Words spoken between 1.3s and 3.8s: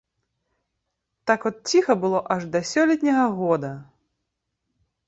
Так от ціха было аж да сёлетняга года.